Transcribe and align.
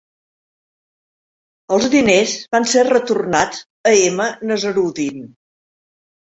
Els 1.77 1.85
diners 1.95 2.33
van 2.55 2.65
ser 2.71 2.85
retornats 2.87 3.61
a 3.91 3.93
M. 4.07 4.27
Nazaruddin. 4.53 5.21